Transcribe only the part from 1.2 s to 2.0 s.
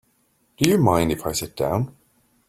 I sit down?